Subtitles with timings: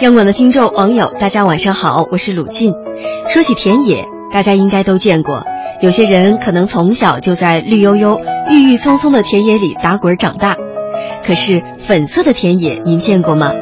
[0.00, 2.72] 央广的听众网友，大家晚上好，我是鲁静。
[3.28, 5.42] 说起田野，大家应该都见过，
[5.80, 10.54] 有些人可能从小就在绿油油、郁郁葱葱的田野里打滚长大。
[11.24, 13.52] 可是粉色的田野，您见过吗？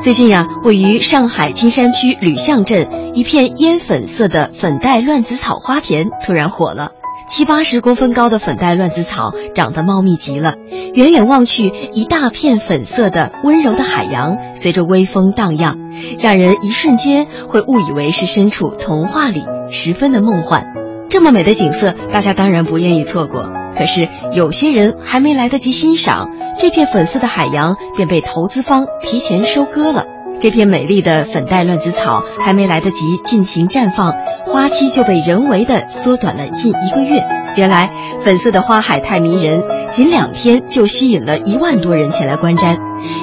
[0.00, 6.92] 最近呀，位于上海金山区吕巷镇一片烟粉色的粉黛乱子草花田突然火了。
[7.28, 10.54] 七八十公分高的粉黛乱子草长得茂密极了，
[10.94, 15.78] 远远望去，一大片粉色的温柔的海洋随着微风荡漾，
[16.18, 20.66] 让人一瞬间会误以为是身处童话里，十分的梦幻。
[21.08, 23.52] 这么美的景色，大家当然不愿意错过。
[23.76, 30.06] 可是有些人还没来得及欣赏这片粉色的海洋，便被投资方提前收割了。
[30.40, 37.22] 这片美丽的粉黛乱子草还没来得及尽情绽放，花期就被人为的缩短了近一个月。
[37.56, 37.92] 原来
[38.24, 42.78] 粉色的花海太迷人，仅两天就吸引了一万多人前来观瞻。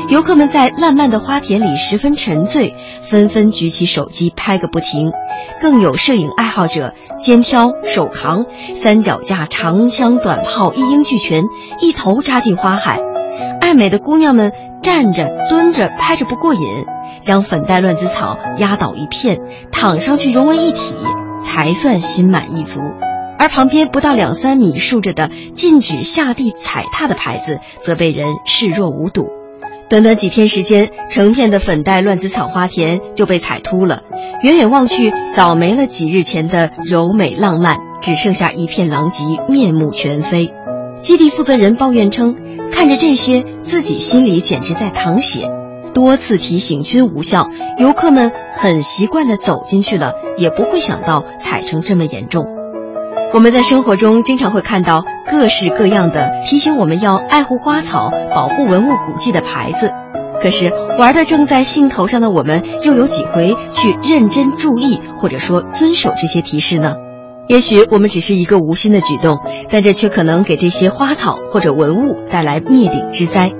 [0.09, 5.11] 游客们在烂漫的花田里十分沉醉，纷纷举起手机拍个不停。
[5.61, 11.43] 更有摄影爱好者肩挑手扛三脚架，长枪短炮一应俱全，
[11.81, 12.99] 一头扎进花海。
[13.61, 16.59] 爱美的姑娘们站着蹲着拍着不过瘾。
[17.19, 19.39] 将粉黛乱子草压倒一片，
[19.71, 20.95] 躺上去融为一体，
[21.41, 22.79] 才算心满意足。
[23.37, 29.27] 而旁边不到两三米竖着的禁止下地踩踏的牌子，则被人视若无睹。
[29.89, 34.03] 短短几天时间，成片的粉黛乱子草花田就被踩秃了。
[34.43, 40.53] 远远望去，早没了几日前的柔美浪漫，只剩下一片狼藉，面目全非。
[40.99, 42.35] 基地负责人抱怨称
[42.73, 45.47] ：“看着这些，自己心里简直在淌血。”
[45.93, 52.56] 多次提醒均无效，游客们很习惯地走进去了，也不会想到踩成这么严重。
[53.33, 59.91] 我们在生活中经常会看到各式各样的提醒我们要爱护花草、保护文物古迹的牌子，
[60.41, 66.95] 可是玩的正在兴头上的我们，又有几回去认真注意或者说遵守这些提示呢？
[67.47, 69.39] 也许我们只是一个无心的举动，
[69.69, 73.51] 但这却可能给这些花草或者文物带来灭顶之灾。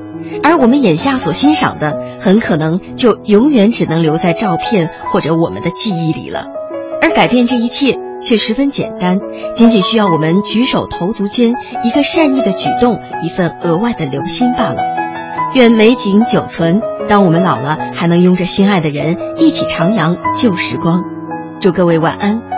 [0.43, 6.47] 而我们眼下所欣赏的，很可能就永远只能留在照片或者我们的记忆里了。
[7.01, 9.19] 而改变这一切却十分简单，
[9.55, 14.81] 仅仅需要我们举手投足间一个善意的举动，一份额外的留心罢了。
[15.53, 21.03] 愿美景久存，当我们老了，还能拥着心爱的人一起徜徉旧时光。
[21.59, 22.56] 祝各位晚安。